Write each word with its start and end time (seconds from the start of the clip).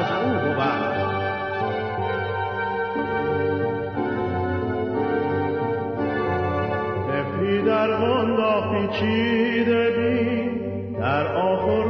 از 0.00 0.10
او 0.24 0.32
بود 0.32 0.90
در 7.66 7.90
پیچیده 8.72 9.90
در 11.00 11.26
آخر 11.36 11.89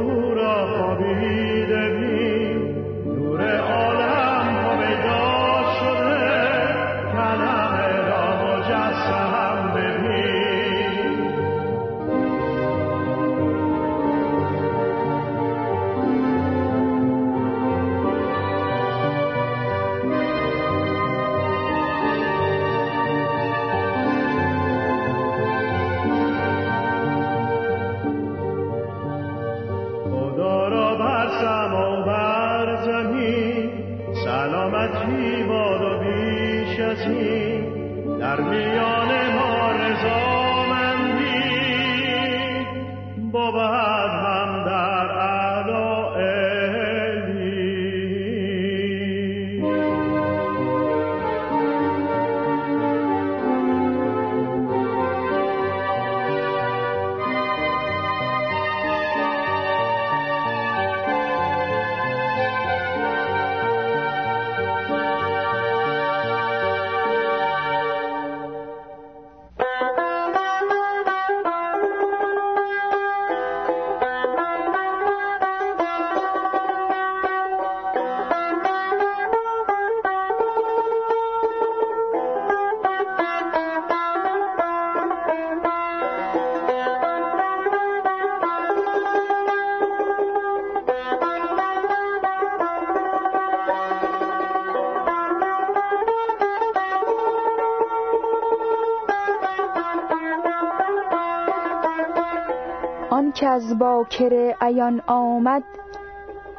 از 104.01 104.07
باکر 104.07 104.55
عیان 104.61 105.01
آمد 105.07 105.63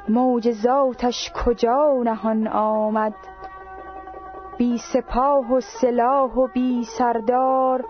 معجزاتش 0.09 1.33
کجا 1.45 2.03
نهان 2.05 2.49
آمد؟ 2.49 3.15
بی 4.59 4.79
سپاه 4.79 5.53
و 5.53 5.61
سلاح 5.61 6.35
و 6.35 6.47
بی 6.47 6.85
سردار 6.85 7.85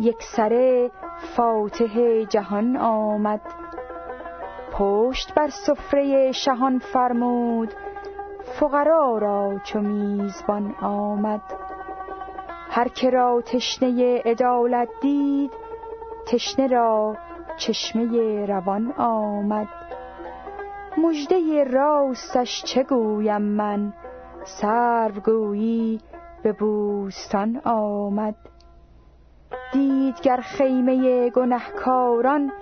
یک 0.00 0.22
سره 0.22 0.90
فاتح 1.36 2.22
جهان 2.24 2.76
آمد. 2.76 3.40
پشت 4.72 5.34
بر 5.34 5.48
سفره 5.48 6.32
شهان 6.32 6.78
فرمود 6.78 7.74
فقرا 8.60 9.18
را 9.18 9.58
چو 9.64 9.80
میزبان 9.80 10.74
آمد. 10.82 11.42
هر 12.70 12.88
که 12.88 13.10
را 13.10 13.40
تشنه 13.40 14.22
عدالت 14.24 14.88
دید 15.00 15.52
تشنه 16.26 16.66
را 16.66 17.16
چشمه 17.56 18.46
روان 18.46 18.92
آمد. 18.92 19.68
مژده 20.98 21.64
راستش 21.64 22.64
چه 22.64 22.82
گویم 22.82 23.42
من؟ 23.42 23.92
سرو 24.44 25.56
به 26.42 26.52
بوستان 26.52 27.60
آمد. 27.64 28.34
دیدگر 29.72 30.36
خیمه 30.36 31.30
گنهکاران 31.30 32.52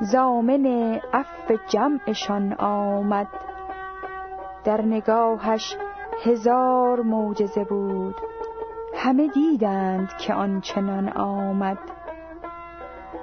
زامن 0.00 0.66
عفو 1.12 1.56
جمعشان 1.68 2.52
آمد. 2.52 3.28
در 4.64 4.82
نگاهش 4.82 5.76
هزار 6.24 7.02
معجزه 7.02 7.64
بود. 7.64 8.14
همه 8.94 9.28
دیدند 9.28 10.08
که 10.18 10.34
آنچنان 10.34 11.08
آمد. 11.08 11.78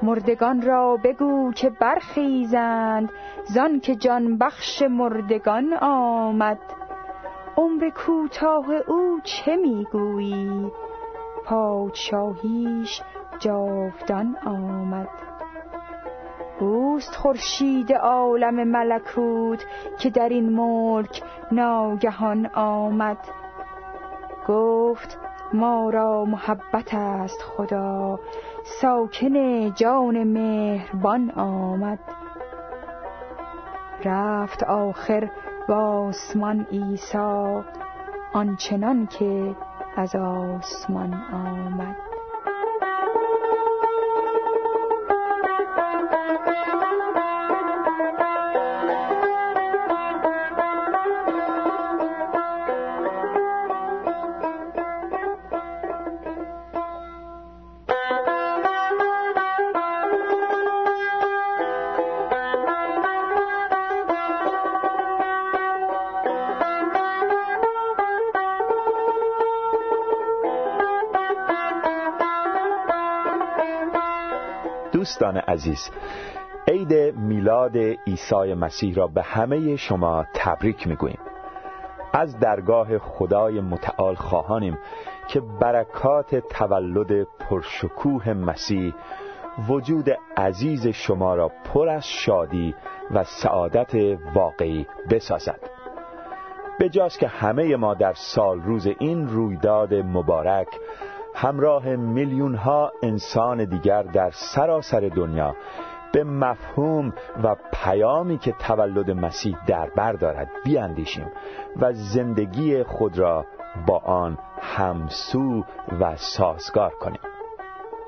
مردگان 0.01 0.61
را 0.61 0.97
بگو 1.03 1.51
که 1.51 1.69
برخیزند 1.69 3.11
زان 3.43 3.79
که 3.79 3.95
جان 3.95 4.37
بخش 4.37 4.81
مردگان 4.81 5.73
آمد. 5.81 6.59
عمر 7.57 7.89
کوتاه 7.89 8.65
او 8.87 9.19
چه 9.23 9.55
می‌گویی؟ 9.55 10.71
پادشاهیش 11.45 13.01
جاودان 13.39 14.37
آمد. 14.45 15.09
اوست 16.59 17.15
خورشید 17.15 17.93
عالم 17.93 18.63
ملکوت 18.67 19.65
که 19.99 20.09
در 20.09 20.29
این 20.29 20.49
ملک 20.49 21.23
ناگهان 21.51 22.45
آمد. 22.45 23.17
گفت 24.47 25.20
ما 25.53 25.89
را 25.89 26.25
محبت 26.25 26.93
است 26.93 27.41
خدا. 27.41 28.19
ساکن 28.63 29.73
جان 29.73 30.23
مهربان 30.23 31.31
آمد. 31.31 31.99
رفت 34.05 34.63
آخر 34.63 35.29
با 35.69 36.07
آسمان 36.07 36.65
عیسی 36.71 37.61
آنچنان 38.33 39.07
که 39.07 39.55
از 39.95 40.15
آسمان 40.15 41.13
آمد. 41.33 42.10
دوستان 75.21 75.37
عزیز 75.37 75.89
عید 76.67 77.15
میلاد 77.15 77.77
عیسی 77.77 78.53
مسیح 78.53 78.95
را 78.95 79.07
به 79.07 79.21
همه 79.21 79.75
شما 79.75 80.25
تبریک 80.33 80.87
می‌گوییم. 80.87 81.19
از 82.13 82.39
درگاه 82.39 82.97
خدای 82.97 83.61
متعال 83.61 84.15
خواهانیم 84.15 84.77
که 85.27 85.41
برکات 85.59 86.35
تولد 86.35 87.27
پرشکوه 87.39 88.33
مسیح 88.33 88.93
وجود 89.69 90.09
عزیز 90.37 90.87
شما 90.87 91.35
را 91.35 91.51
پر 91.73 91.89
از 91.89 92.07
شادی 92.07 92.75
و 93.11 93.23
سعادت 93.23 93.95
واقعی 94.35 94.87
بسازد. 95.09 95.59
به 96.79 96.89
که 97.19 97.27
همه 97.27 97.75
ما 97.75 97.93
در 97.93 98.13
سال 98.13 98.61
روز 98.61 98.87
این 98.99 99.27
رویداد 99.27 99.93
مبارک 99.93 100.67
همراه 101.35 101.95
میلیون 101.95 102.55
ها 102.55 102.91
انسان 103.03 103.65
دیگر 103.65 104.03
در 104.03 104.31
سراسر 104.31 104.99
دنیا 104.99 105.55
به 106.13 106.23
مفهوم 106.23 107.13
و 107.43 107.55
پیامی 107.73 108.37
که 108.37 108.51
تولد 108.51 109.11
مسیح 109.11 109.57
در 109.67 109.89
بر 109.89 110.13
دارد 110.13 110.49
بیاندیشیم 110.65 111.31
و 111.81 111.93
زندگی 111.93 112.83
خود 112.83 113.17
را 113.19 113.45
با 113.87 113.97
آن 113.97 114.37
همسو 114.61 115.63
و 115.99 116.15
سازگار 116.15 116.91
کنیم. 116.99 117.21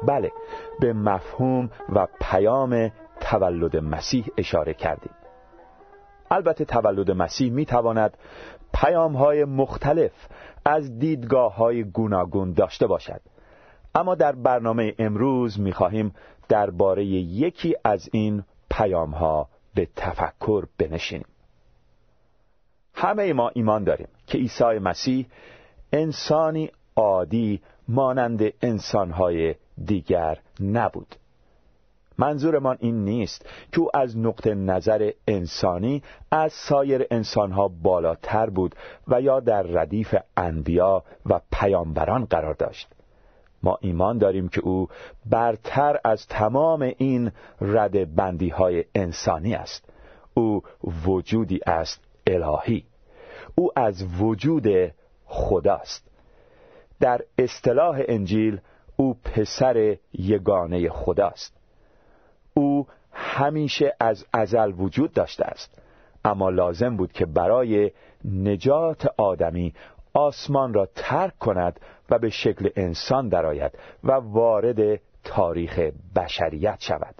بله 0.07 0.31
به 0.79 0.93
مفهوم 0.93 1.69
و 1.89 2.07
پیام 2.21 2.91
تولد 3.19 3.77
مسیح 3.77 4.25
اشاره 4.37 4.73
کردیم. 4.73 5.13
البته 6.31 6.65
تولد 6.65 7.11
مسیح 7.11 7.51
می 7.51 7.65
تواند 7.65 8.17
پیام 8.73 9.15
های 9.15 9.45
مختلف 9.45 10.11
از 10.65 10.99
دیدگاه 10.99 11.55
های 11.55 11.83
گوناگون 11.83 12.53
داشته 12.53 12.87
باشد. 12.87 13.21
اما 13.95 14.15
در 14.15 14.31
برنامه 14.31 14.95
امروز 14.99 15.59
می 15.59 15.71
خواهیم 15.71 16.15
درباره 16.49 17.05
یکی 17.05 17.75
از 17.83 18.09
این 18.11 18.43
پیام 18.69 19.11
ها 19.11 19.49
به 19.75 19.87
تفکر 19.95 20.65
بنشینیم. 20.77 21.27
همه 22.93 23.33
ما 23.33 23.49
ایمان 23.49 23.83
داریم 23.83 24.07
که 24.27 24.37
عیسی 24.37 24.63
مسیح 24.63 25.25
انسانی 25.93 26.71
عادی 26.95 27.61
مانند 27.87 28.53
انسانهای 28.61 29.55
دیگر 29.85 30.39
نبود. 30.59 31.15
منظورمان 32.17 32.77
این 32.79 33.05
نیست 33.05 33.45
که 33.71 33.79
او 33.79 33.89
از 33.93 34.17
نقطه 34.17 34.55
نظر 34.55 35.11
انسانی 35.27 36.03
از 36.31 36.53
سایر 36.53 37.05
انسانها 37.11 37.67
بالاتر 37.67 38.49
بود 38.49 38.75
و 39.07 39.21
یا 39.21 39.39
در 39.39 39.61
ردیف 39.61 40.15
انبیا 40.37 41.03
و 41.25 41.41
پیامبران 41.51 42.25
قرار 42.25 42.53
داشت. 42.53 42.87
ما 43.63 43.77
ایمان 43.81 44.17
داریم 44.17 44.47
که 44.47 44.61
او 44.61 44.87
برتر 45.25 45.99
از 46.03 46.27
تمام 46.27 46.81
این 46.97 47.31
رد 47.61 48.15
بندی 48.15 48.49
های 48.49 48.85
انسانی 48.95 49.53
است. 49.53 49.89
او 50.33 50.61
وجودی 51.05 51.59
است 51.65 52.01
الهی. 52.27 52.85
او 53.55 53.71
از 53.75 54.21
وجود 54.21 54.67
خداست. 55.25 56.07
در 56.99 57.21
اصطلاح 57.37 58.01
انجیل 58.07 58.59
او 58.95 59.13
پسر 59.13 59.97
یگانه 60.13 60.89
خداست. 60.89 61.62
او 62.53 62.87
همیشه 63.11 63.95
از 63.99 64.25
ازل 64.33 64.73
وجود 64.77 65.13
داشته 65.13 65.45
است. 65.45 65.77
اما 66.25 66.49
لازم 66.49 66.97
بود 66.97 67.11
که 67.11 67.25
برای 67.25 67.91
نجات 68.25 69.07
آدمی 69.17 69.73
آسمان 70.13 70.73
را 70.73 70.85
ترک 70.95 71.37
کند 71.37 71.79
و 72.09 72.19
به 72.19 72.29
شکل 72.29 72.69
انسان 72.75 73.29
درآید 73.29 73.71
و 74.03 74.11
وارد 74.11 74.99
تاریخ 75.23 75.79
بشریت 76.15 76.77
شود. 76.79 77.15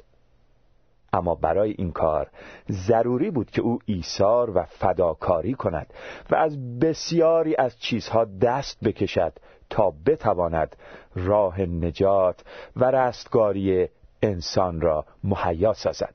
اما 1.13 1.35
برای 1.35 1.75
این 1.77 1.91
کار 1.91 2.27
ضروری 2.71 3.31
بود 3.31 3.51
که 3.51 3.61
او 3.61 3.79
ایثار 3.85 4.57
و 4.57 4.63
فداکاری 4.63 5.53
کند 5.53 5.93
و 6.31 6.35
از 6.35 6.79
بسیاری 6.79 7.55
از 7.55 7.79
چیزها 7.79 8.25
دست 8.25 8.83
بکشد 8.83 9.33
تا 9.69 9.93
بتواند 10.05 10.75
راه 11.15 11.61
نجات 11.61 12.43
و 12.75 12.91
رستگاری 12.91 13.89
انسان 14.23 14.81
را 14.81 15.05
مهیا 15.23 15.73
سازد. 15.73 16.13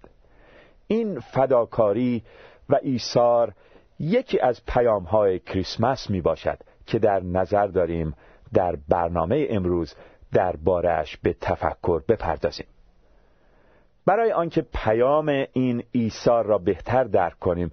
این 0.86 1.20
فداکاری 1.20 2.22
و 2.68 2.78
ایثار 2.82 3.52
یکی 3.98 4.40
از 4.40 4.60
پیام 4.66 5.02
های 5.02 5.38
کریسمس 5.38 6.10
می 6.10 6.20
باشد 6.20 6.58
که 6.86 6.98
در 6.98 7.20
نظر 7.20 7.66
داریم 7.66 8.14
در 8.54 8.76
برنامه 8.88 9.46
امروز 9.50 9.94
در 10.32 10.56
بارش 10.56 11.16
به 11.16 11.36
تفکر 11.40 12.02
بپردازیم. 12.08 12.66
برای 14.06 14.32
آنکه 14.32 14.66
پیام 14.74 15.44
این 15.52 15.82
ایثار 15.92 16.46
را 16.46 16.58
بهتر 16.58 17.04
درک 17.04 17.38
کنیم 17.38 17.70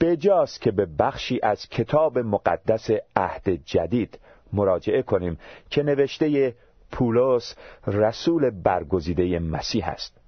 بجاست 0.00 0.60
که 0.60 0.70
به 0.70 0.86
بخشی 0.98 1.40
از 1.42 1.68
کتاب 1.68 2.18
مقدس 2.18 2.90
عهد 3.16 3.48
جدید 3.64 4.18
مراجعه 4.52 5.02
کنیم 5.02 5.38
که 5.70 5.82
نوشته 5.82 6.54
پولس 6.92 7.54
رسول 7.86 8.50
برگزیده 8.50 9.38
مسیح 9.38 9.88
است. 9.88 10.20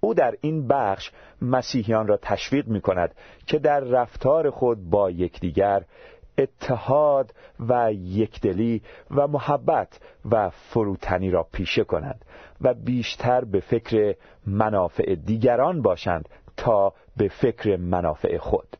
او 0.00 0.14
در 0.14 0.34
این 0.40 0.68
بخش 0.68 1.10
مسیحیان 1.42 2.06
را 2.06 2.16
تشویق 2.16 2.68
می 2.68 2.80
کند 2.80 3.14
که 3.46 3.58
در 3.58 3.80
رفتار 3.80 4.50
خود 4.50 4.90
با 4.90 5.10
یکدیگر 5.10 5.84
اتحاد 6.38 7.34
و 7.68 7.92
یکدلی 7.92 8.82
و 9.10 9.26
محبت 9.26 10.00
و 10.30 10.50
فروتنی 10.50 11.30
را 11.30 11.46
پیشه 11.52 11.84
کنند 11.84 12.24
و 12.60 12.74
بیشتر 12.74 13.44
به 13.44 13.60
فکر 13.60 14.14
منافع 14.46 15.14
دیگران 15.14 15.82
باشند 15.82 16.28
تا 16.56 16.92
به 17.16 17.28
فکر 17.28 17.76
منافع 17.76 18.38
خود. 18.38 18.76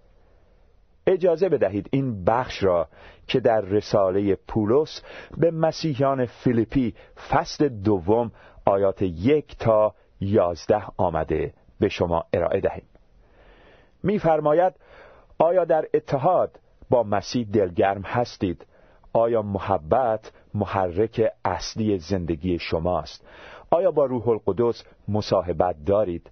اجازه 1.10 1.48
بدهید 1.48 1.88
این 1.92 2.24
بخش 2.24 2.62
را 2.62 2.88
که 3.26 3.40
در 3.40 3.60
رساله 3.60 4.34
پولس 4.34 5.02
به 5.36 5.50
مسیحیان 5.50 6.26
فیلیپی 6.26 6.94
فصل 7.30 7.68
دوم 7.68 8.32
آیات 8.66 9.02
یک 9.02 9.56
تا 9.56 9.94
یازده 10.20 10.82
آمده 10.96 11.54
به 11.80 11.88
شما 11.88 12.24
ارائه 12.32 12.60
دهیم. 12.60 12.84
میفرماید 14.02 14.72
آیا 15.38 15.64
در 15.64 15.84
اتحاد 15.94 16.60
با 16.90 17.02
مسیح 17.02 17.46
دلگرم 17.52 18.02
هستید؟ 18.02 18.66
آیا 19.12 19.42
محبت 19.42 20.32
محرک 20.54 21.32
اصلی 21.44 21.98
زندگی 21.98 22.58
شماست؟ 22.58 23.26
آیا 23.70 23.90
با 23.90 24.04
روح 24.04 24.28
القدس 24.28 24.84
مصاحبت 25.08 25.76
دارید؟ 25.86 26.30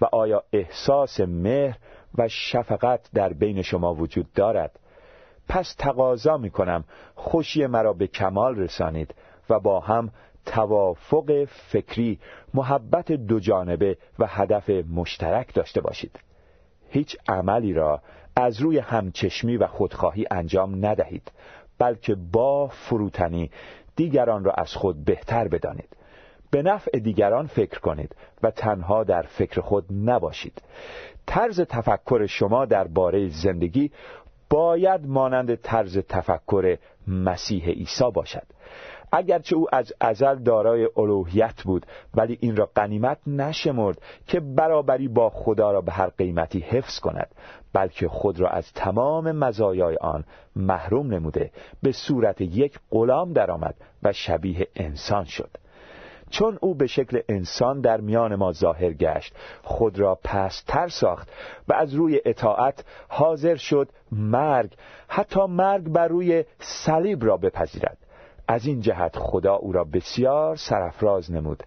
و 0.00 0.04
آیا 0.12 0.42
احساس 0.52 1.20
مهر 1.20 1.78
و 2.18 2.28
شفقت 2.28 3.10
در 3.14 3.32
بین 3.32 3.62
شما 3.62 3.94
وجود 3.94 4.32
دارد. 4.32 4.78
پس 5.48 5.74
تقاضا 5.78 6.36
می 6.36 6.50
کنم 6.50 6.84
خوشی 7.14 7.66
مرا 7.66 7.92
به 7.92 8.06
کمال 8.06 8.56
رسانید 8.56 9.14
و 9.50 9.60
با 9.60 9.80
هم 9.80 10.10
توافق 10.46 11.44
فکری 11.44 12.18
محبت 12.54 13.12
دو 13.12 13.40
جانبه 13.40 13.96
و 14.18 14.26
هدف 14.26 14.70
مشترک 14.70 15.54
داشته 15.54 15.80
باشید. 15.80 16.20
هیچ 16.88 17.16
عملی 17.28 17.72
را 17.72 18.02
از 18.36 18.60
روی 18.60 18.78
همچشمی 18.78 19.56
و 19.56 19.66
خودخواهی 19.66 20.26
انجام 20.30 20.86
ندهید 20.86 21.32
بلکه 21.78 22.14
با 22.14 22.66
فروتنی 22.66 23.50
دیگران 23.96 24.44
را 24.44 24.52
از 24.52 24.74
خود 24.74 25.04
بهتر 25.04 25.48
بدانید. 25.48 25.96
به 26.50 26.62
نفع 26.62 26.98
دیگران 26.98 27.46
فکر 27.46 27.80
کنید 27.80 28.16
و 28.42 28.50
تنها 28.50 29.04
در 29.04 29.22
فکر 29.22 29.60
خود 29.60 29.84
نباشید. 29.90 30.62
طرز 31.32 31.60
تفکر 31.60 32.26
شما 32.26 32.64
درباره 32.64 33.28
زندگی 33.28 33.90
باید 34.50 35.06
مانند 35.06 35.54
طرز 35.54 35.98
تفکر 35.98 36.76
مسیح 37.08 37.68
عیسی 37.68 38.10
باشد. 38.14 38.42
اگرچه 39.12 39.56
او 39.56 39.66
از 39.72 39.92
ازل 40.00 40.34
دارای 40.34 40.88
الوهیت 40.96 41.62
بود 41.62 41.86
ولی 42.14 42.38
این 42.40 42.56
را 42.56 42.70
قنیمت 42.74 43.18
نشمرد 43.26 44.02
که 44.26 44.40
برابری 44.40 45.08
با 45.08 45.30
خدا 45.30 45.72
را 45.72 45.80
به 45.80 45.92
هر 45.92 46.08
قیمتی 46.08 46.58
حفظ 46.58 47.00
کند 47.00 47.28
بلکه 47.72 48.08
خود 48.08 48.40
را 48.40 48.48
از 48.48 48.72
تمام 48.72 49.32
مزایای 49.32 49.96
آن 49.96 50.24
محروم 50.56 51.14
نموده 51.14 51.50
به 51.82 51.92
صورت 51.92 52.40
یک 52.40 52.78
غلام 52.90 53.32
درآمد 53.32 53.74
و 54.02 54.12
شبیه 54.12 54.68
انسان 54.76 55.24
شد. 55.24 55.61
چون 56.32 56.58
او 56.60 56.74
به 56.74 56.86
شکل 56.86 57.20
انسان 57.28 57.80
در 57.80 58.00
میان 58.00 58.34
ما 58.34 58.52
ظاهر 58.52 58.92
گشت 58.92 59.34
خود 59.62 59.98
را 59.98 60.18
پستر 60.24 60.88
ساخت 60.88 61.28
و 61.68 61.72
از 61.72 61.94
روی 61.94 62.20
اطاعت 62.24 62.84
حاضر 63.08 63.56
شد 63.56 63.88
مرگ 64.12 64.70
حتی 65.08 65.46
مرگ 65.46 65.88
بر 65.88 66.08
روی 66.08 66.44
صلیب 66.58 67.24
را 67.24 67.36
بپذیرد. 67.36 67.98
از 68.48 68.66
این 68.66 68.80
جهت 68.80 69.16
خدا 69.16 69.54
او 69.54 69.72
را 69.72 69.84
بسیار 69.84 70.56
سرفراز 70.56 71.32
نمود. 71.32 71.62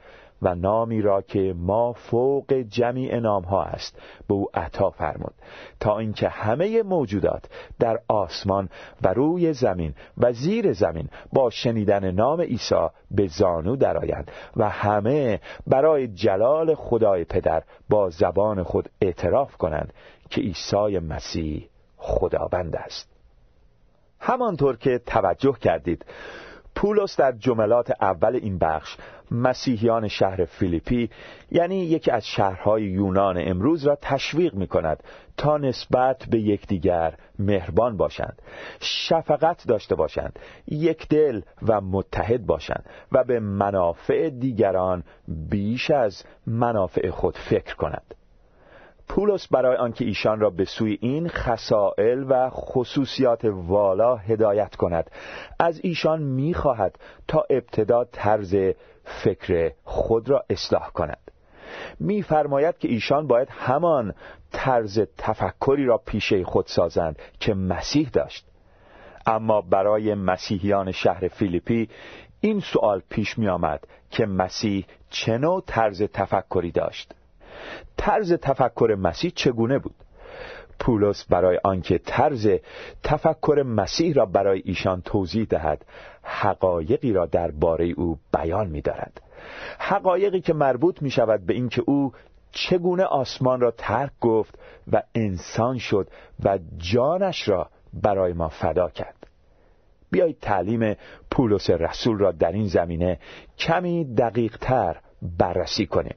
و 0.45 0.55
نامی 0.55 1.01
را 1.01 1.21
که 1.21 1.53
ما 1.57 1.93
فوق 1.93 2.53
جمیع 2.53 3.19
ها 3.25 3.63
است 3.63 3.97
به 4.27 4.33
او 4.33 4.47
عطا 4.53 4.89
فرمود. 4.89 5.33
تا 5.79 5.99
اینکه 5.99 6.29
همه 6.29 6.83
موجودات 6.83 7.45
در 7.79 7.99
آسمان 8.07 8.69
و 9.03 9.13
روی 9.13 9.53
زمین 9.53 9.93
و 10.17 10.31
زیر 10.31 10.73
زمین 10.73 11.09
با 11.33 11.49
شنیدن 11.49 12.11
نام 12.11 12.41
عیسی 12.41 12.87
به 13.11 13.27
زانو 13.27 13.75
درآیند 13.75 14.31
و 14.57 14.69
همه 14.69 15.39
برای 15.67 16.07
جلال 16.07 16.75
خدای 16.75 17.23
پدر 17.23 17.63
با 17.89 18.09
زبان 18.09 18.63
خود 18.63 18.89
اعتراف 19.01 19.57
کنند 19.57 19.93
که 20.29 20.41
عیسی 20.41 20.99
مسیح 20.99 21.69
خداوند 21.97 22.75
است. 22.75 23.09
همانطور 24.19 24.77
که 24.77 25.01
توجه 25.05 25.53
کردید 25.61 26.05
پولس 26.75 27.17
در 27.17 27.31
جملات 27.31 27.91
اول 28.01 28.35
این 28.35 28.57
بخش 28.57 28.97
مسیحیان 29.31 30.07
شهر 30.07 30.45
فیلیپی 30.45 31.09
یعنی 31.51 31.75
یکی 31.75 32.11
از 32.11 32.27
شهرهای 32.27 32.83
یونان 32.83 33.37
امروز 33.37 33.87
را 33.87 33.97
تشویق 34.01 34.53
می 34.53 34.67
کند 34.67 35.03
تا 35.37 35.57
نسبت 35.57 36.25
به 36.31 36.39
یکدیگر 36.39 37.13
مهربان 37.39 37.97
باشند 37.97 38.41
شفقت 38.79 39.67
داشته 39.67 39.95
باشند 39.95 40.39
یک 40.67 41.07
دل 41.07 41.41
و 41.67 41.81
متحد 41.81 42.45
باشند 42.45 42.85
و 43.11 43.23
به 43.23 43.39
منافع 43.39 44.29
دیگران 44.29 45.03
بیش 45.27 45.91
از 45.91 46.23
منافع 46.47 47.09
خود 47.09 47.37
فکر 47.37 47.75
کنند. 47.75 48.15
پولس 49.07 49.47
برای 49.47 49.77
آنکه 49.77 50.05
ایشان 50.05 50.39
را 50.39 50.49
به 50.49 50.65
سوی 50.65 50.97
این 51.01 51.27
خسائل 51.27 52.25
و 52.29 52.49
خصوصیات 52.49 53.45
والا 53.45 54.15
هدایت 54.15 54.75
کند. 54.75 55.11
از 55.59 55.79
ایشان 55.83 56.21
می‌خواهد 56.21 56.99
تا 57.27 57.45
ابتدا 57.49 58.03
طرز 58.03 58.55
فکر 59.03 59.71
خود 59.83 60.29
را 60.29 60.43
اصلاح 60.49 60.89
کند. 60.89 61.31
میفرماید 61.99 62.77
که 62.77 62.87
ایشان 62.87 63.27
باید 63.27 63.47
همان 63.51 64.13
طرز 64.51 64.99
تفکری 65.17 65.85
را 65.85 65.97
پیشه 65.97 66.43
خود 66.43 66.67
سازند 66.67 67.19
که 67.39 67.53
مسیح 67.53 68.09
داشت. 68.09 68.45
اما 69.25 69.61
برای 69.61 70.13
مسیحیان 70.13 70.91
شهر 70.91 71.27
فیلیپی 71.27 71.89
این 72.41 72.59
سوال 72.59 73.01
پیش 73.09 73.37
می 73.37 73.47
آمد 73.47 73.87
که 74.11 74.25
مسیح 74.25 74.85
چه 75.09 75.37
نوع 75.37 75.63
طرز 75.67 76.03
تفکری 76.03 76.71
داشت. 76.71 77.13
طرز 77.97 78.33
تفکر 78.33 78.95
مسیح 78.99 79.31
چگونه 79.35 79.79
بود؟ 79.79 79.95
پولس 80.79 81.25
برای 81.25 81.59
آنکه 81.63 81.97
طرز 81.97 82.49
تفکر 83.03 83.63
مسیح 83.65 84.13
را 84.13 84.25
برای 84.25 84.61
ایشان 84.65 85.01
توضیح 85.01 85.45
دهد 85.49 85.85
حقایقی 86.23 87.13
را 87.13 87.25
درباره 87.25 87.85
او 87.85 88.19
بیان 88.33 88.67
می 88.67 88.81
دارد 88.81 89.21
حقایقی 89.79 90.41
که 90.41 90.53
مربوط 90.53 91.01
می 91.01 91.11
شود 91.11 91.45
به 91.45 91.53
اینکه 91.53 91.83
او 91.85 92.11
چگونه 92.51 93.03
آسمان 93.03 93.59
را 93.59 93.71
ترک 93.71 94.11
گفت 94.21 94.59
و 94.91 95.03
انسان 95.15 95.77
شد 95.77 96.07
و 96.43 96.59
جانش 96.77 97.47
را 97.47 97.69
برای 97.93 98.33
ما 98.33 98.49
فدا 98.49 98.89
کرد. 98.89 99.27
بیایید 100.11 100.39
تعلیم 100.39 100.95
پولس 101.31 101.69
رسول 101.69 102.17
را 102.17 102.31
در 102.31 102.51
این 102.51 102.67
زمینه 102.67 103.19
کمی 103.57 104.15
دقیق 104.15 104.57
تر 104.57 104.97
بررسی 105.21 105.85
کنیم. 105.85 106.15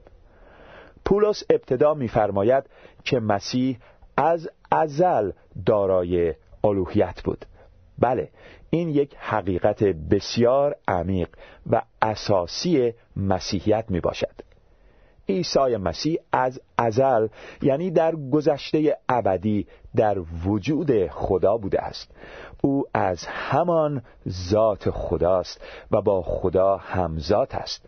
پولس 1.05 1.43
ابتدا 1.49 1.93
می‌فرماید 1.93 2.63
که 3.03 3.19
مسیح 3.19 3.79
از 4.17 4.49
ازل 4.71 5.31
دارای 5.65 6.33
الوهیت 6.63 7.21
بود. 7.23 7.45
بله 7.99 8.29
این 8.69 8.89
یک 8.89 9.15
حقیقت 9.17 9.83
بسیار 9.83 10.75
عمیق 10.87 11.29
و 11.69 11.81
اساسی 12.01 12.93
مسیحیت 13.15 13.85
می 13.89 13.99
باشد 13.99 14.49
عیسی 15.29 15.77
مسیح 15.77 16.17
از 16.31 16.61
ازل 16.77 17.27
یعنی 17.61 17.91
در 17.91 18.15
گذشته 18.15 18.97
ابدی 19.09 19.67
در 19.95 20.17
وجود 20.45 21.07
خدا 21.07 21.57
بوده 21.57 21.81
است. 21.81 22.11
او 22.61 22.83
از 22.93 23.25
همان 23.27 24.03
ذات 24.29 24.89
خداست 24.89 25.61
و 25.91 26.01
با 26.01 26.21
خدا 26.21 26.77
همزاد 26.77 27.47
است. 27.51 27.85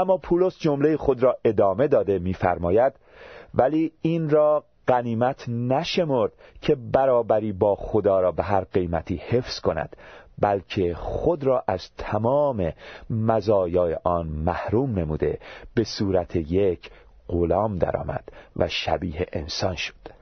اما 0.00 0.16
پولس 0.16 0.58
جمله 0.58 0.96
خود 0.96 1.22
را 1.22 1.36
ادامه 1.44 1.88
داده 1.88 2.18
می‌فرماید 2.18 2.92
ولی 3.54 3.92
این 4.02 4.30
را 4.30 4.64
غنیمت 4.88 5.48
نشمرد 5.48 6.32
که 6.60 6.74
برابری 6.74 7.52
با 7.52 7.74
خدا 7.74 8.20
را 8.20 8.32
به 8.32 8.42
هر 8.42 8.64
قیمتی 8.64 9.16
حفظ 9.16 9.60
کند 9.60 9.96
بلکه 10.38 10.94
خود 10.94 11.44
را 11.44 11.64
از 11.66 11.90
تمام 11.98 12.72
مزایای 13.10 13.96
آن 14.04 14.26
محروم 14.26 14.98
نموده 14.98 15.38
به 15.74 15.84
صورت 15.84 16.36
یک 16.36 16.90
غلام 17.28 17.78
درآمد 17.78 18.24
و 18.56 18.68
شبیه 18.68 19.26
انسان 19.32 19.74
شد. 19.74 20.19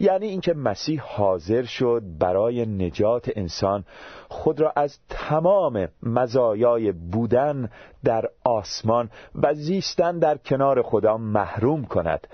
یعنی 0.00 0.26
اینکه 0.26 0.54
مسیح 0.54 1.02
حاضر 1.04 1.64
شد 1.64 2.02
برای 2.18 2.66
نجات 2.66 3.30
انسان 3.36 3.84
خود 4.28 4.60
را 4.60 4.72
از 4.76 4.98
تمام 5.08 5.88
مزایای 6.02 6.92
بودن 6.92 7.70
در 8.04 8.24
آسمان 8.44 9.10
و 9.34 9.54
زیستن 9.54 10.18
در 10.18 10.36
کنار 10.36 10.82
خدا 10.82 11.16
محروم 11.16 11.84
کند. 11.84 12.26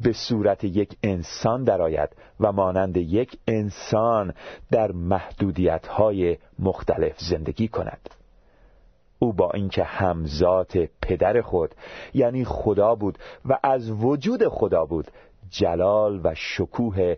به 0.00 0.12
صورت 0.12 0.64
یک 0.64 0.96
انسان 1.02 1.64
درآید 1.64 2.08
و 2.40 2.52
مانند 2.52 2.96
یک 2.96 3.38
انسان 3.48 4.34
در 4.70 4.92
محدودیت 4.92 5.86
های 5.86 6.38
مختلف 6.58 7.20
زندگی 7.20 7.68
کند. 7.68 8.10
او 9.18 9.32
با 9.32 9.50
اینکه 9.50 9.84
همزات 9.84 10.78
پدر 11.02 11.40
خود 11.40 11.74
یعنی 12.14 12.44
خدا 12.44 12.94
بود 12.94 13.18
و 13.44 13.58
از 13.62 13.90
وجود 13.90 14.48
خدا 14.48 14.84
بود 14.84 15.10
جلال 15.50 16.20
و 16.24 16.34
شکوه 16.34 17.16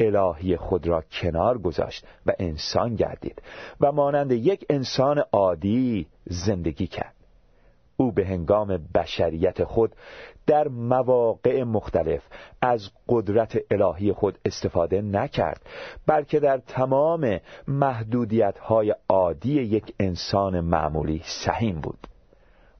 الهی 0.00 0.56
خود 0.56 0.86
را 0.86 1.02
کنار 1.12 1.58
گذاشت 1.58 2.06
و 2.26 2.32
انسان 2.38 2.94
گردید 2.94 3.42
و 3.80 3.92
مانند 3.92 4.32
یک 4.32 4.66
انسان 4.70 5.22
عادی 5.32 6.06
زندگی 6.24 6.86
کرد. 6.86 7.14
او 7.96 8.12
به 8.12 8.26
هنگام 8.26 8.88
بشریت 8.94 9.64
خود 9.64 9.92
در 10.46 10.68
مواقع 10.68 11.62
مختلف 11.62 12.22
از 12.62 12.90
قدرت 13.08 13.58
الهی 13.70 14.12
خود 14.12 14.38
استفاده 14.44 15.02
نکرد 15.02 15.62
بلکه 16.06 16.40
در 16.40 16.58
تمام 16.58 17.40
محدودیت 17.68 18.58
های 18.58 18.94
عادی 19.08 19.62
یک 19.62 19.94
انسان 20.00 20.60
معمولی 20.60 21.22
سهیم 21.24 21.80
بود. 21.80 21.98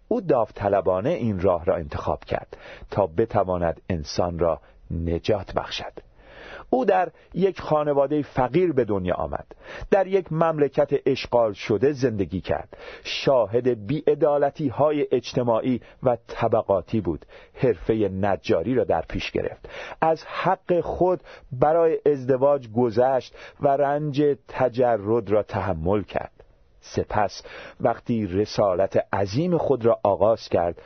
او 0.08 0.20
داوطلبانه 0.20 1.10
این 1.10 1.40
راه 1.40 1.64
را 1.64 1.76
انتخاب 1.76 2.24
کرد 2.24 2.56
تا 2.90 3.06
بتواند 3.06 3.80
انسان 3.90 4.38
را 4.38 4.60
نجات 4.90 5.52
بخشد. 5.54 5.92
او 6.70 6.84
در 6.84 7.08
یک 7.34 7.60
خانواده 7.60 8.22
فقیر 8.22 8.72
به 8.72 8.84
دنیا 8.84 9.14
آمد. 9.14 9.46
در 9.90 10.06
یک 10.06 10.32
مملکت 10.32 10.90
اشغال 11.06 11.52
شده 11.52 11.92
زندگی 11.92 12.40
کرد. 12.40 12.76
شاهد 13.04 13.86
بیعدالتی 13.86 14.68
های 14.68 15.06
اجتماعی 15.12 15.80
و 16.02 16.16
طبقاتی 16.26 17.00
بود. 17.00 17.26
حرفه 17.54 17.94
نجاری 17.94 18.74
را 18.74 18.84
در 18.84 19.04
پیش 19.08 19.30
گرفت. 19.30 19.68
از 20.00 20.24
حق 20.24 20.80
خود 20.80 21.20
برای 21.52 22.00
ازدواج 22.06 22.68
گذشت 22.72 23.34
و 23.60 23.68
رنج 23.68 24.22
تجرد 24.48 25.30
را 25.30 25.42
تحمل 25.42 26.02
کرد. 26.02 26.32
سپس 26.80 27.42
وقتی 27.80 28.26
رسالت 28.26 29.14
عظیم 29.14 29.58
خود 29.58 29.84
را 29.84 30.00
آغاز 30.02 30.48
کرد 30.48 30.82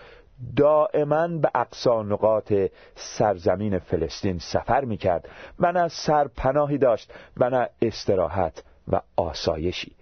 دائما 0.56 1.28
به 1.28 1.50
اقصا 1.54 2.02
نقاط 2.02 2.52
سرزمین 2.94 3.78
فلسطین 3.78 4.38
سفر 4.38 4.84
می 4.84 4.96
کرد 4.96 5.28
و 5.58 5.72
نه 5.72 5.88
سرپناهی 5.88 6.78
داشت 6.78 7.12
و 7.36 7.50
نه 7.50 7.68
استراحت 7.82 8.64
و 8.88 9.00
آسایشی. 9.16 9.92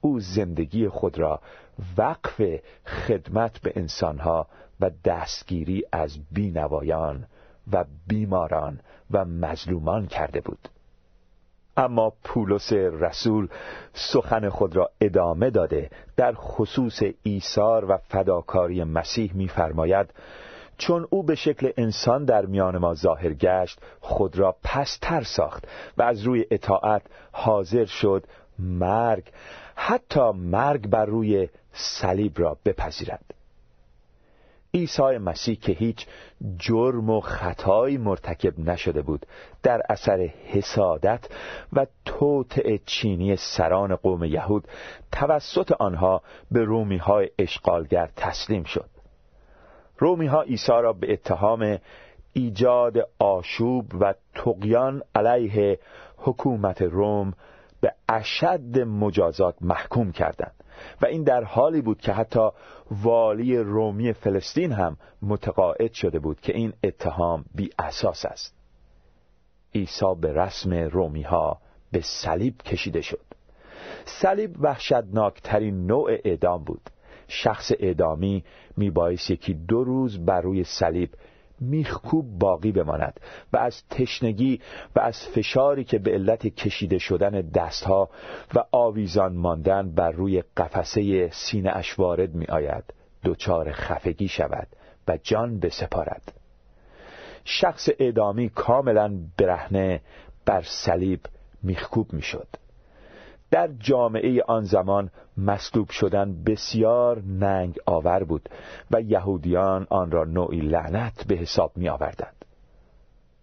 او 0.00 0.20
زندگی 0.20 0.88
خود 0.88 1.18
را 1.18 1.40
وقف 1.98 2.60
خدمت 2.86 3.58
به 3.58 3.72
انسانها 3.76 4.46
و 4.80 4.90
دستگیری 5.04 5.84
از 5.92 6.18
بینوایان 6.32 7.26
و 7.72 7.84
بیماران 8.06 8.80
و 9.10 9.24
مظلومان 9.24 10.06
کرده 10.06 10.40
بود. 10.40 10.68
اما 11.76 12.12
پولس 12.24 12.72
رسول 12.72 13.48
سخن 13.92 14.48
خود 14.48 14.76
را 14.76 14.90
ادامه 15.00 15.50
داده. 15.50 15.90
در 16.16 16.32
خصوص 16.32 17.02
ایثار 17.22 17.90
و 17.90 17.98
فداکاری 18.08 18.84
مسیح 18.84 19.30
می‌فرماید 19.34 20.06
چون 20.78 21.06
او 21.10 21.22
به 21.22 21.34
شکل 21.34 21.70
انسان 21.76 22.24
در 22.24 22.46
میان 22.46 22.78
ما 22.78 22.94
ظاهر 22.94 23.32
گشت 23.32 23.80
خود 24.00 24.38
را 24.38 24.56
پستر 24.64 25.22
ساخت 25.22 25.68
و 25.96 26.02
از 26.02 26.22
روی 26.22 26.46
اطاعت 26.50 27.02
حاضر 27.32 27.84
شد 27.84 28.26
مرگ 28.58 29.24
حتی 29.76 30.30
مرگ 30.30 30.88
بر 30.88 31.06
روی 31.06 31.48
صلیب 31.72 32.32
را 32.36 32.56
بپذیرد. 32.64 33.34
عیسی 34.74 35.18
مسیح 35.18 35.54
که 35.54 35.72
هیچ 35.72 36.06
جرم 36.56 37.10
و 37.10 37.20
خطایی 37.20 37.98
مرتکب 37.98 38.60
نشده 38.60 39.02
بود 39.02 39.26
در 39.62 39.82
اثر 39.88 40.30
حسادت 40.46 41.28
و 41.72 41.86
توطع 42.04 42.76
چینی 42.86 43.36
سران 43.36 43.96
قوم 43.96 44.24
یهود 44.24 44.68
توسط 45.12 45.72
آنها 45.72 46.22
به 46.50 46.64
رومی 46.64 46.96
های 46.96 47.30
اشغالگر 47.38 48.10
تسلیم 48.16 48.64
شد. 48.64 48.90
رومی 49.98 50.26
ها 50.26 50.42
عیسی 50.42 50.72
را 50.72 50.92
به 50.92 51.12
اتهام 51.12 51.78
ایجاد 52.32 53.08
آشوب 53.18 53.94
و 54.00 54.14
تقیان 54.34 55.02
علیه 55.14 55.78
حکومت 56.16 56.82
روم 56.82 57.32
به 57.80 57.92
اشد 58.08 58.78
مجازات 58.78 59.54
محکوم 59.60 60.12
کردند. 60.12 60.63
و 61.02 61.06
این 61.06 61.22
در 61.22 61.44
حالی 61.44 61.80
بود 61.80 62.00
که 62.00 62.12
حتی 62.12 62.48
والی 62.90 63.58
رومی 63.58 64.12
فلسطین 64.12 64.72
هم 64.72 64.96
متقاعد 65.22 65.92
شده 65.92 66.18
بود 66.18 66.40
که 66.40 66.56
این 66.56 66.72
اتهام 66.84 67.44
بی 67.54 67.70
اساس 67.78 68.24
است. 68.24 68.54
عیسی 69.74 70.14
به 70.20 70.32
رسم 70.32 70.74
رومی 70.74 71.22
ها 71.22 71.58
به 71.92 72.00
صلیب 72.00 72.62
کشیده 72.62 73.00
شد. 73.00 73.24
صلیب 74.04 74.56
وحشتناکترین 74.60 75.86
نوع 75.86 76.10
اعدام 76.24 76.64
بود. 76.64 76.90
شخص 77.28 77.72
اعدامی 77.78 78.44
میبایست 78.76 79.30
یکی 79.30 79.54
دو 79.54 79.84
روز 79.84 80.24
بر 80.24 80.40
روی 80.40 80.64
صلیب 80.64 81.10
میخکوب 81.60 82.38
باقی 82.38 82.72
بماند 82.72 83.20
و 83.52 83.56
از 83.56 83.82
تشنگی 83.90 84.60
و 84.96 85.00
از 85.00 85.26
فشاری 85.34 85.84
که 85.84 85.98
به 85.98 86.10
علت 86.10 86.46
کشیده 86.46 86.98
شدن 86.98 87.30
دستها 87.30 88.10
و 88.54 88.64
آویزان 88.72 89.36
ماندن 89.36 89.94
بر 89.94 90.10
روی 90.10 90.42
قفسه 90.56 91.30
سینه 91.32 91.70
اش 91.70 91.98
وارد 91.98 92.34
می 92.34 92.46
آید 92.46 92.84
دچار 93.24 93.72
خفگی 93.72 94.28
شود 94.28 94.68
و 95.08 95.18
جان 95.22 95.58
بسپارد. 95.58 96.32
شخص 97.44 97.88
اعدامی 97.98 98.48
کاملا 98.48 99.18
برهنه 99.38 100.00
بر 100.46 100.62
صلیب 100.62 101.20
میخکوب 101.62 102.12
می‌شد. 102.12 102.48
در 103.54 103.68
جامعه 103.78 104.42
آن 104.48 104.64
زمان 104.64 105.10
مصلوب 105.36 105.90
شدن 105.90 106.44
بسیار 106.44 107.22
ننگ 107.22 107.78
آور 107.86 108.24
بود 108.24 108.48
و 108.90 109.00
یهودیان 109.00 109.86
آن 109.90 110.10
را 110.10 110.24
نوعی 110.24 110.60
لعنت 110.60 111.26
به 111.26 111.34
حساب 111.34 111.72
می 111.76 111.88
آوردند. 111.88 112.44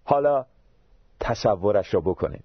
حالا 0.04 0.46
تصورش 1.20 1.94
را 1.94 2.02
بکنید. 2.02 2.44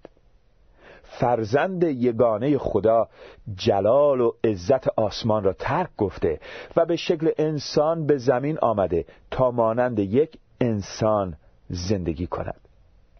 فرزند 1.02 1.82
یگانه 1.82 2.58
خدا 2.58 3.08
جلال 3.54 4.20
و 4.20 4.32
عزت 4.44 4.88
آسمان 4.88 5.44
را 5.44 5.52
ترک 5.52 5.90
گفته 5.96 6.40
و 6.76 6.84
به 6.84 6.96
شکل 6.96 7.30
انسان 7.38 8.06
به 8.06 8.16
زمین 8.16 8.58
آمده 8.58 9.04
تا 9.30 9.50
مانند 9.50 9.98
یک 9.98 10.38
انسان 10.60 11.36
زندگی 11.68 12.26
کند. 12.26 12.60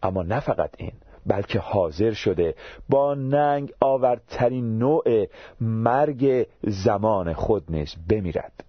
اما 0.03 0.23
نه 0.23 0.41
فقط 0.41 0.71
این. 0.79 0.93
بلکه 1.27 1.59
حاضر 1.59 2.13
شده 2.13 2.55
با 2.89 3.15
ننگ 3.15 3.73
آورترین 3.81 4.79
نوع 4.79 5.27
مرگ 5.61 6.47
زمان 6.63 7.33
خود 7.33 7.65
نیز 7.69 7.95
بمیرد. 8.09 8.65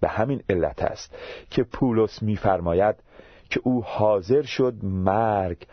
به 0.00 0.08
همین 0.08 0.42
علت 0.48 0.82
است 0.82 1.14
که 1.50 1.62
پولس 1.62 2.22
میفرماید 2.22 2.96
که 3.50 3.60
او 3.64 3.84
حاضر 3.84 4.42
شد 4.42 4.74
مرگ 4.82 5.66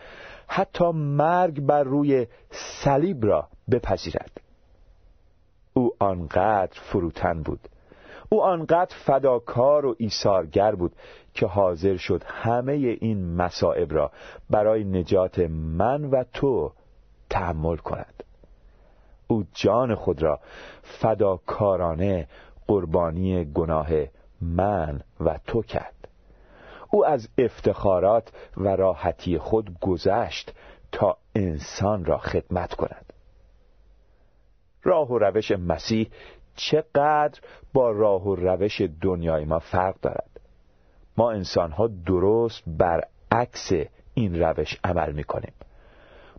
حتی 0.48 0.92
مرگ 0.92 1.62
بر 1.62 1.84
روی 1.84 2.28
صلیب 2.52 3.26
را 3.26 3.48
بپذیرد. 3.72 4.42
او 5.74 5.92
آنقدر 6.00 6.80
فروتن 6.82 7.44
بود 7.44 7.60
او 8.30 8.44
آنقدر 8.44 8.96
فداکار 9.06 9.86
و 9.86 9.96
ایثارگر 9.98 10.76
بود 10.76 10.96
که 11.34 11.46
حاضر 11.46 11.98
شد 11.98 12.24
همه 12.26 12.74
این 12.74 13.36
مصائب 13.36 13.94
را 13.94 14.12
برای 14.50 14.84
نجات 14.84 15.40
من 15.50 16.06
و 16.06 16.24
تو 16.34 16.72
تحمل 17.30 17.78
کند. 17.78 18.24
او 19.28 19.44
جان 19.54 19.96
خود 19.96 20.24
را 20.24 20.40
فداکارانه 20.84 22.28
قربانی 22.68 23.46
گناه 23.46 23.88
من 24.42 25.02
و 25.20 25.40
تو 25.48 25.62
کرد. 25.62 26.08
او 26.92 27.06
از 27.06 27.30
افتخارات 27.38 28.32
و 28.58 28.68
راحتی 28.68 29.38
خود 29.38 29.80
گذشت 29.82 30.54
تا 30.92 31.18
انسان 31.36 32.06
را 32.06 32.18
خدمت 32.18 32.74
کند. 32.74 33.14
راه 34.84 35.12
و 35.12 35.18
روش 35.18 35.52
مسیح 35.52 36.10
چقدر 36.56 37.40
با 37.76 37.92
راه 37.92 38.24
و 38.24 38.36
روش 38.36 38.82
دنیای 39.02 39.46
ما 39.46 39.60
فرق 39.60 39.96
دارد. 40.02 40.30
ما 41.18 41.32
انسان 41.32 41.72
ها 41.72 41.90
درست 42.06 42.64
برعکس 42.68 43.72
این 44.14 44.42
روش 44.42 44.80
عمل 44.84 45.12
می 45.12 45.24
کنیم 45.24 45.54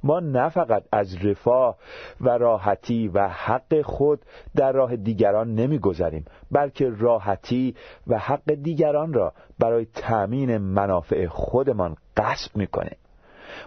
ما 0.03 0.21
نه 0.21 0.49
فقط 0.49 0.83
از 0.93 1.25
رفاه 1.25 1.77
و 2.21 2.29
راحتی 2.29 3.09
و 3.09 3.29
حق 3.29 3.83
خود 3.83 4.21
در 4.57 4.73
راه 4.73 4.97
دیگران 4.97 5.55
نمیگذریم 5.55 6.25
بلکه 6.51 6.91
راحتی 6.99 7.75
و 8.07 8.19
حق 8.19 8.53
دیگران 8.53 9.13
را 9.13 9.33
برای 9.59 9.85
تأمین 9.85 10.59
منافع 10.59 11.27
خودمان 11.27 11.97
قصب 12.17 12.57
می‌کنیم. 12.57 12.97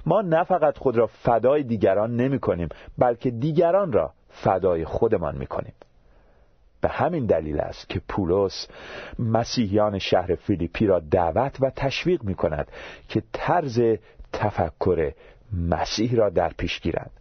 ما 0.05 0.21
نه 0.21 0.43
فقط 0.43 0.77
خود 0.77 0.97
را 0.97 1.08
فدای 1.08 1.63
دیگران 1.63 2.15
نمی 2.15 2.39
کنیم 2.39 2.69
بلکه 2.97 3.32
دیگران 3.32 3.91
را 3.91 4.13
فدای 4.29 4.86
خودمان 4.86 5.38
می 5.38 5.47
کنیم 5.47 5.73
به 6.82 6.89
همین 6.89 7.26
دلیل 7.26 7.60
است 7.60 7.89
که 7.89 8.02
پولس 8.08 8.68
مسیحیان 9.20 10.00
شهر 10.00 10.36
فیلیپی 10.36 10.88
را 10.88 11.00
دعوت 11.00 11.58
و 11.60 11.70
تشویق 11.70 12.24
می 12.24 12.36
کند 12.36 12.68
که 13.10 13.24
طرز 13.34 13.82
تفکر 14.34 15.12
مسیح 15.54 16.15
را 16.15 16.30
در 16.30 16.54
پیش 16.58 16.80
گیرند. 16.80 17.18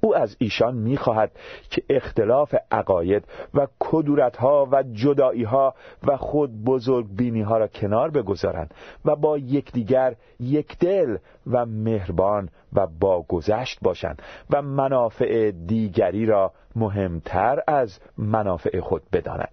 او 0.00 0.16
از 0.16 0.36
ایشان 0.38 0.74
می‌خواهد 0.74 1.32
که 1.70 1.82
اختلاف 1.90 2.54
عقاید 2.70 3.24
و 3.54 3.66
کدورت 3.78 4.36
ها 4.36 4.68
و 4.72 4.82
جدایی 4.82 5.42
ها 5.42 5.74
و 6.06 6.16
خود 6.16 6.64
بزرگ 6.64 7.06
بینی 7.16 7.42
ها 7.42 7.58
را 7.58 7.68
کنار 7.68 8.10
بگذارند 8.10 8.74
و 9.04 9.16
با 9.16 9.38
یکدیگر 9.38 10.16
یک 10.40 10.78
دل 10.78 11.16
و 11.46 11.66
مهربان 11.66 12.48
و 12.72 12.86
با 12.86 13.22
گذشت 13.28 13.78
باشند 13.82 14.22
و 14.50 14.62
منافع 14.62 15.50
دیگری 15.50 16.26
را 16.26 16.52
مهمتر 16.76 17.62
از 17.66 17.98
منافع 18.18 18.80
خود 18.80 19.02
بدانند. 19.12 19.52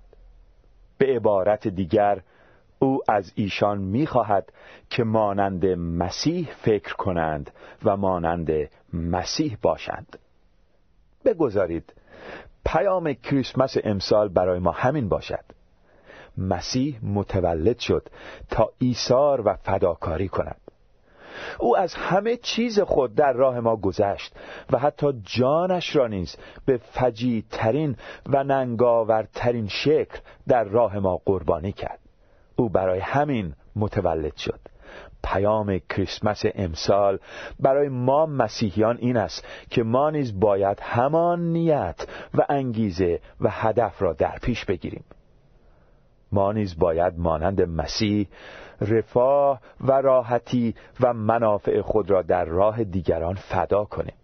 به 0.97 1.06
عبارت 1.06 1.67
دیگر 1.67 2.21
او 2.79 2.99
از 3.08 3.32
ایشان 3.36 3.77
می‌خواهد 3.77 4.53
که 4.89 5.03
مانند 5.03 5.65
مسیح 5.65 6.49
فکر 6.62 6.95
کنند 6.95 7.51
و 7.84 7.97
مانند 7.97 8.51
مسیح 8.93 9.58
باشند. 9.62 10.19
بگذارید. 11.25 11.93
پیام 12.65 13.13
کریسمس 13.13 13.77
امسال 13.83 14.27
برای 14.29 14.59
ما 14.59 14.71
همین 14.71 15.09
باشد. 15.09 15.43
مسیح 16.38 16.99
متولد 17.03 17.79
شد 17.79 18.09
تا 18.49 18.69
ایثار 18.77 19.47
و 19.47 19.55
فداکاری 19.55 20.27
کند. 20.27 20.57
او 21.59 21.77
از 21.77 21.93
همه 21.93 22.38
چیز 22.38 22.79
خود 22.79 23.15
در 23.15 23.33
راه 23.33 23.59
ما 23.59 23.75
گذشت 23.75 24.33
و 24.71 24.79
حتی 24.79 25.13
جانش 25.23 25.95
را 25.95 26.07
نیز 26.07 26.36
به 26.65 26.77
فجی 26.77 27.45
ترین 27.51 27.95
و 28.25 28.43
ننگاورترین 28.43 29.67
شکل 29.67 30.19
در 30.47 30.63
راه 30.63 30.99
ما 30.99 31.21
قربانی 31.25 31.71
کرد. 31.71 31.99
او 32.55 32.69
برای 32.69 32.99
همین 32.99 33.53
متولد 33.75 34.36
شد. 34.36 34.59
پیام 35.23 35.79
کریسمس 35.89 36.43
امسال 36.55 37.19
برای 37.59 37.89
ما 37.89 38.25
مسیحیان 38.25 38.97
این 38.97 39.17
است 39.17 39.45
که 39.69 39.83
ما 39.83 40.09
نیز 40.09 40.39
باید 40.39 40.79
همان 40.81 41.39
نیت 41.39 42.07
و 42.33 42.45
انگیزه 42.49 43.19
و 43.41 43.49
هدف 43.51 44.01
را 44.01 44.13
در 44.13 44.38
پیش 44.41 44.65
بگیریم. 44.65 45.03
ما 46.31 46.51
نیز 46.51 46.79
باید 46.79 47.13
مانند 47.17 47.62
مسیح 47.62 48.27
رفاه 48.81 49.62
و 49.81 49.91
راحتی 49.91 50.75
و 50.99 51.13
منافع 51.13 51.81
خود 51.81 52.12
را 52.12 52.21
در 52.21 52.45
راه 52.45 52.83
دیگران 52.83 53.36
فدا 53.36 53.83
کنیم. 53.83 54.15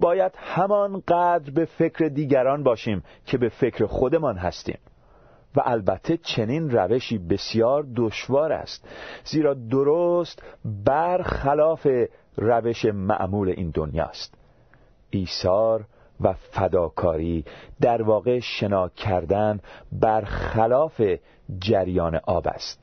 باید 0.00 0.32
همان 0.36 1.02
قدر 1.08 1.50
به 1.50 1.64
فکر 1.64 2.04
دیگران 2.04 2.62
باشیم 2.62 3.02
که 3.26 3.38
به 3.38 3.48
فکر 3.48 3.86
خودمان 3.86 4.36
هستیم. 4.36 4.78
و 5.56 5.60
البته 5.64 6.16
چنین 6.16 6.70
روشی 6.70 7.18
بسیار 7.18 7.86
دشوار 7.96 8.52
است 8.52 8.88
زیرا 9.24 9.54
درست 9.54 10.42
برخلاف 10.84 11.86
روش 12.36 12.84
معمول 12.84 13.48
این 13.48 13.70
دنیاست 13.70 14.34
ایثار 15.10 15.84
و 16.20 16.32
فداکاری 16.32 17.44
در 17.80 18.02
واقع 18.02 18.38
شنا 18.40 18.88
کردن 18.88 19.60
برخلاف 19.92 21.02
جریان 21.58 22.20
آب 22.26 22.48
است. 22.48 22.80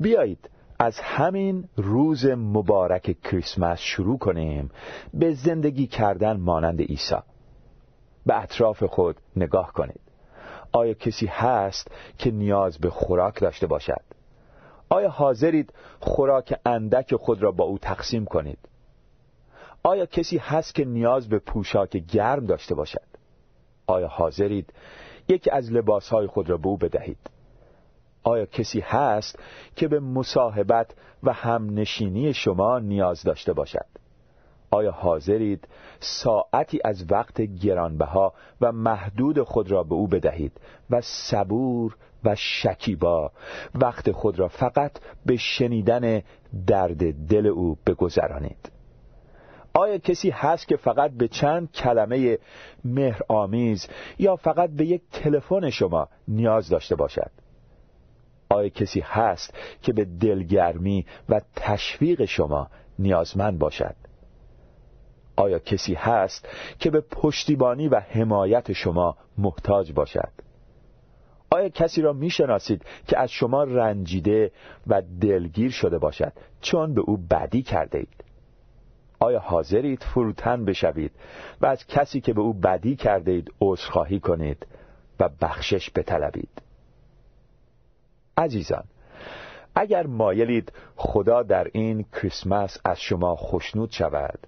بیایید 0.00 0.50
از 0.78 1.00
همین 1.00 1.68
روز 1.76 2.26
مبارک 2.26 3.16
کریسمس 3.24 3.78
شروع 3.78 4.18
کنیم 4.18 4.70
به 5.14 5.34
زندگی 5.34 5.86
کردن 5.86 6.36
مانند 6.36 6.80
عیسی. 6.80 7.16
به 8.26 8.42
اطراف 8.42 8.82
خود 8.84 9.16
نگاه 9.36 9.72
کنید. 9.72 10.01
آیا 10.72 10.94
کسی 10.94 11.26
هست 11.26 11.90
که 12.18 12.30
نیاز 12.30 12.78
به 12.78 12.90
خوراک 12.90 13.40
داشته 13.40 13.66
باشد؟ 13.66 14.02
آیا 14.88 15.08
حاضرید 15.08 15.72
خوراک 16.00 16.54
اندک 16.66 17.14
خود 17.16 17.42
را 17.42 17.52
با 17.52 17.64
او 17.64 17.78
تقسیم 17.78 18.24
کنید؟ 18.24 18.58
آیا 19.82 20.06
کسی 20.06 20.38
هست 20.38 20.74
که 20.74 20.84
نیاز 20.84 21.28
به 21.28 21.38
پوشاک 21.38 21.90
گرم 21.90 22.46
داشته 22.46 22.74
باشد؟ 22.74 23.06
آیا 23.86 24.08
حاضرید 24.08 24.72
یکی 25.28 25.50
از 25.50 25.72
لباسهای 25.72 26.26
خود 26.26 26.50
را 26.50 26.56
به 26.56 26.68
او 26.68 26.76
بدهید؟ 26.76 27.18
آیا 28.22 28.46
کسی 28.46 28.80
هست 28.80 29.38
که 29.76 29.88
به 29.88 30.00
مصاحبت 30.00 30.94
و 31.22 31.32
همنشینی 31.32 32.34
شما 32.34 32.78
نیاز 32.78 33.22
داشته 33.22 33.52
باشد؟ 33.52 33.86
آیا 34.72 34.90
حاضرید 34.90 35.68
ساعتی 36.00 36.80
از 36.84 37.04
وقت 37.10 37.40
گرانبها 37.40 38.32
و 38.60 38.72
محدود 38.72 39.42
خود 39.42 39.70
را 39.70 39.82
به 39.82 39.94
او 39.94 40.06
بدهید 40.06 40.52
و 40.90 41.00
صبور 41.00 41.96
و 42.24 42.34
شکیبا؟ 42.34 43.32
وقت 43.74 44.10
خود 44.10 44.38
را 44.38 44.48
فقط 44.48 44.92
به 45.26 45.36
شنیدن 45.36 46.22
درد 46.66 47.26
دل 47.28 47.46
او 47.46 47.78
بگذرانید. 47.86 48.72
آیا 49.74 49.98
کسی 49.98 50.30
هست 50.30 50.68
که 50.68 50.76
فقط 50.76 51.10
به 51.10 51.28
چند 51.28 51.72
کلمه 51.72 52.38
مهرآمیز 52.84 53.88
یا 54.18 54.36
فقط 54.36 54.70
به 54.70 54.86
یک 54.86 55.02
تلفن 55.12 55.70
شما 55.70 56.08
نیاز 56.28 56.68
داشته 56.68 56.96
باشد؟ 56.96 57.30
آیا 58.48 58.68
کسی 58.68 59.00
هست 59.00 59.54
که 59.82 59.92
به 59.92 60.04
دلگرمی 60.04 61.06
و 61.28 61.40
تشویق 61.56 62.24
شما 62.24 62.68
نیازمند 62.98 63.58
باشد؟ 63.58 63.94
آیا 65.36 65.58
کسی 65.58 65.94
هست 65.94 66.48
که 66.78 66.90
به 66.90 67.00
پشتیبانی 67.00 67.88
و 67.88 68.00
حمایت 68.00 68.72
شما 68.72 69.16
محتاج 69.38 69.92
باشد؟ 69.92 70.32
آیا 71.50 71.68
کسی 71.68 72.02
را 72.02 72.12
می‌شناسید 72.12 72.84
که 73.06 73.18
از 73.18 73.30
شما 73.30 73.64
رنجیده 73.64 74.52
و 74.86 75.02
دلگیر 75.20 75.70
شده 75.70 75.98
باشد 75.98 76.32
چون 76.60 76.94
به 76.94 77.00
او 77.00 77.16
بدی 77.16 77.62
کرده 77.62 77.98
اید؟ 77.98 78.24
آیا 79.20 79.38
حاضرید 79.38 80.02
فروتن 80.02 80.64
بشوید 80.64 81.12
و 81.60 81.66
از 81.66 81.86
کسی 81.86 82.20
که 82.20 82.32
به 82.32 82.40
او 82.40 82.52
بدی 82.52 82.96
کرده 82.96 83.30
اید 83.30 83.52
عذرخواهی 83.60 84.20
کنید 84.20 84.66
و 85.20 85.28
بخشش 85.40 85.90
بطلبید؟ 85.90 86.62
عزیزان 88.36 88.84
اگر 89.74 90.06
مایلید 90.06 90.72
خدا 90.96 91.42
در 91.42 91.68
این 91.72 92.04
کریسمس 92.12 92.78
از 92.84 93.00
شما 93.00 93.36
خوشنود 93.36 93.90
شود 93.90 94.38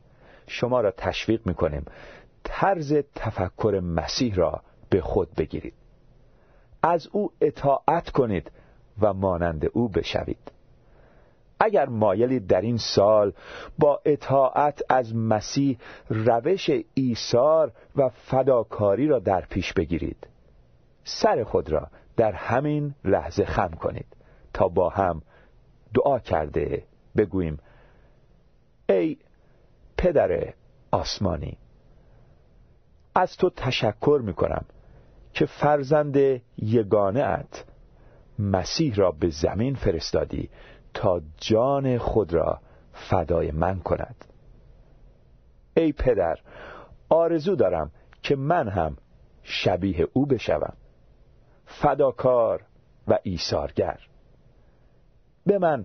شما 0.47 0.81
را 0.81 0.91
تشویق 0.91 1.47
می‌کنیم 1.47 1.85
طرز 2.45 2.95
تفکر 3.15 3.81
مسیح 3.85 4.35
را 4.35 4.63
به 4.91 5.01
خود 5.01 5.35
بگیرید. 5.35 5.75
از 6.83 7.09
او 7.13 7.33
اطاعت 7.41 8.11
کنید 8.11 8.51
و 9.01 9.13
مانند 9.13 9.71
او 9.73 9.89
بشوید. 9.89 10.53
اگر 11.61 11.89
مایلید 11.89 12.47
در 12.47 12.61
این 12.61 12.77
سال 12.77 13.33
با 13.79 14.01
اطاعت 14.05 14.83
از 14.89 15.17
مسیح 15.17 15.79
روش 16.09 16.71
ایثار 16.95 17.73
و 17.97 18.09
فداکاری 18.09 19.07
را 19.07 19.19
در 19.19 19.41
پیش 19.41 19.73
بگیرید 19.73 20.27
سر 21.05 21.45
خود 21.45 21.73
را 21.73 21.89
در 22.17 22.33
همین 22.33 22.95
لحظه 23.05 23.45
خم 23.45 23.71
کنید 23.71 24.17
تا 24.53 24.69
با 24.69 24.89
هم 24.89 25.23
دعا 25.95 26.19
کرده 26.19 26.83
بگوییم 27.17 27.59
ای 28.89 29.17
پدر 29.97 30.55
آسمانی. 30.91 31.59
از 33.15 33.37
تو 33.37 33.51
تشکر 33.51 34.21
می 34.25 34.35
کنم 34.35 34.65
که 35.33 35.47
فرزند 35.47 36.17
یگانه 36.59 37.23
ات 37.23 37.65
مسیح 38.39 38.95
را 38.95 39.11
به 39.11 39.29
زمین 39.29 39.75
فرستادی 39.75 40.51
تا 40.95 41.21
جان 41.37 41.99
خود 41.99 42.35
را 42.35 42.61
فدای 42.93 43.51
من 43.51 43.81
کند. 43.81 44.25
ای 45.77 45.93
پدر 45.93 46.39
آرزو 47.09 47.57
دارم 47.57 47.91
که 48.23 48.37
من 48.37 48.69
هم 48.69 48.97
شبیه 49.43 50.09
او 50.13 50.27
بشوم. 50.27 50.77
فداکار 51.67 52.65
و 53.09 53.19
ایثارگر. 53.23 54.01
به 55.47 55.59
من 55.59 55.85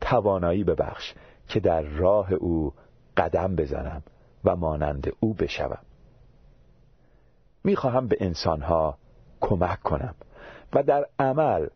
توانایی 0.00 0.64
ببخش 0.64 1.14
که 1.48 1.60
در 1.60 1.82
راه 1.82 2.32
او 2.32 2.72
قدم 3.16 3.56
بزنم 3.56 4.02
و 4.44 4.56
مانند 4.56 5.12
او 5.20 5.34
بشوم. 5.34 5.78
می‌خواهم 7.64 8.08
به 8.08 8.16
انسانها 8.20 8.98
کمک 9.40 9.82
کنم 9.82 10.14
و 10.72 10.82
در 10.82 11.06
عمل 11.18 11.66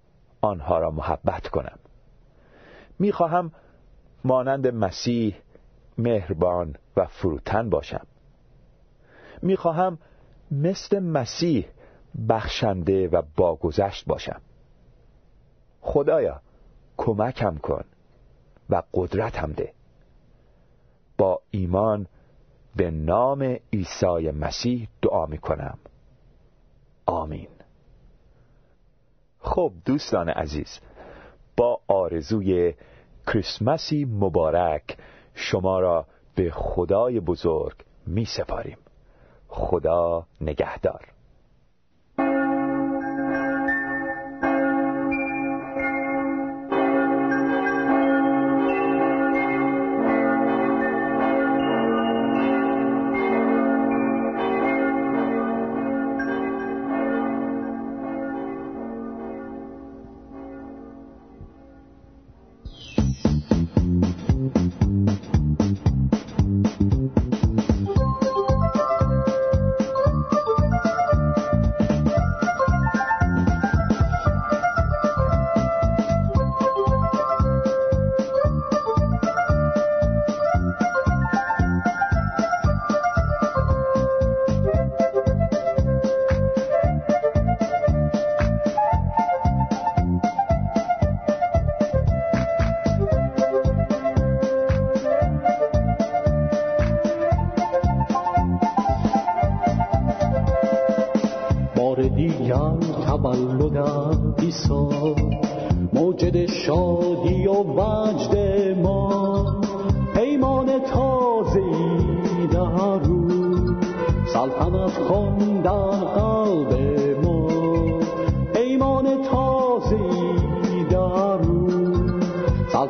آنها 0.41 0.79
را 0.79 0.91
محبت 0.91 1.49
کنم. 1.49 1.79
می‌خواهم 2.99 3.53
مانند 4.25 4.67
مسیح 4.67 5.37
مهربان 5.99 6.75
و 6.97 7.07
فروتن 7.07 7.71
باشم. 7.71 8.07
می‌خواهم 9.43 9.99
مثل 10.51 10.99
مسیح 10.99 11.69
بخشنده 12.29 13.09
و 13.09 13.23
باگذشت 13.37 14.07
باشم. 14.07 14.41
خدایا 15.81 16.41
کمکم 16.97 17.57
کن 17.57 17.85
و 18.71 18.83
قدرتم 18.95 19.53
ده. 19.53 19.73
با 21.19 21.41
ایمان 21.51 22.07
به 22.77 22.91
نام 22.91 23.43
عیسی 23.73 24.31
مسیح 24.31 24.89
دعا 25.03 25.27
می 25.27 25.39
کنم 25.39 25.79
آمین. 27.07 27.49
خب 29.39 29.73
دوستان 29.85 30.29
عزیز 30.29 30.81
با 31.57 31.81
آرزوی 31.89 32.75
کریسمسی 33.27 34.05
مبارک 34.05 34.97
شما 35.35 35.81
را 35.81 36.07
به 36.35 36.51
خدای 36.51 37.21
بزرگ 37.21 37.77
می 38.07 38.25
سپاریم 38.25 38.79
خدا 39.49 40.27
نگهدار. 40.41 41.14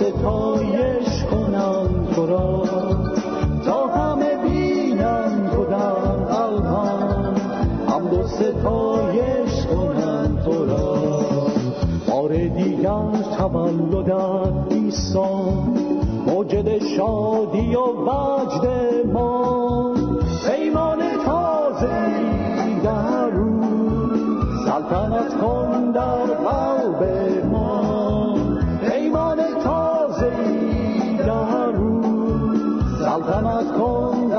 ستایش 0.00 1.24
کنم 1.30 2.06
تو 2.14 2.26
را. 2.26 2.62
تا 3.64 3.86
همه 3.86 4.36
بینم 4.42 5.50
تو 5.52 5.64
در 5.64 6.34
قلبم 6.34 7.34
حمد 7.88 8.12
و 8.12 8.22
ستایش 8.22 9.66
کنم 9.66 10.38
تو 10.44 10.66
را. 10.66 11.20
بار 12.08 12.28
دیگر 12.28 13.10
تولدت 13.38 14.72
عیسی 14.72 15.18
موجد 16.26 16.78
شادی 16.78 17.74
و 17.74 17.86
وجد 17.86 19.06
ما. 19.12 19.60
سلطنت 24.64 25.40
کن 25.40 25.90
در 25.90 26.26
قلب 26.26 27.02
Altana 33.20 33.64
con 33.76 34.29